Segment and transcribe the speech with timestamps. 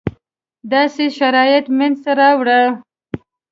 [0.71, 2.63] داسې شرایط منځته راوړو.